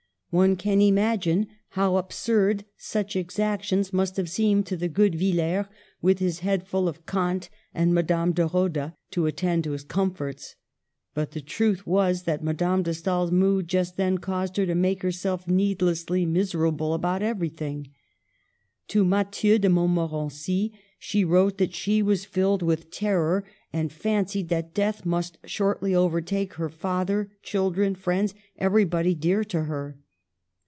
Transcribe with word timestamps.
One 0.33 0.55
can 0.55 0.79
imagine 0.79 1.47
how 1.71 1.97
absurd 1.97 2.63
such 2.77 3.15
exac 3.15 3.63
tions 3.63 3.91
must 3.91 4.15
have 4.15 4.29
seemed 4.29 4.65
to 4.67 4.77
the 4.77 4.87
good 4.87 5.13
Villers, 5.15 5.65
with 6.01 6.19
his 6.19 6.39
head 6.39 6.65
full 6.65 6.87
of 6.87 7.05
Kant 7.05 7.49
and 7.73 7.93
Madame 7.93 8.31
de 8.31 8.47
Rodde 8.47 8.93
to 9.11 9.25
attend 9.25 9.65
to 9.65 9.71
his 9.71 9.83
comforts; 9.83 10.55
but 11.13 11.31
the 11.31 11.41
truth 11.41 11.85
was 11.85 12.23
that 12.23 12.41
Madame 12.45 12.81
de 12.81 12.93
Stael's 12.93 13.29
mood 13.29 13.67
just 13.67 13.97
then 13.97 14.19
caused 14.19 14.55
her 14.55 14.65
to 14.65 14.73
make 14.73 15.01
herself 15.01 15.49
needlessly 15.49 16.25
miserable 16.25 16.93
about 16.93 17.21
every 17.21 17.49
thing. 17.49 17.91
To 18.87 19.03
Mathieu 19.03 19.59
de 19.59 19.67
Montmorency 19.67 20.71
she 20.97 21.25
wrote 21.25 21.57
that 21.57 21.73
she 21.75 22.01
was 22.01 22.23
filled 22.23 22.61
with 22.61 22.89
terror, 22.89 23.43
and 23.73 23.91
fancied 23.91 24.47
that 24.47 24.73
death 24.73 25.05
must 25.05 25.39
shortly 25.43 25.93
overtake 25.93 26.53
her 26.53 26.69
father, 26.69 27.29
children, 27.43 27.95
friends, 27.95 28.33
everybody 28.57 29.13
dear 29.13 29.43
to 29.43 29.63
her. 29.63 29.97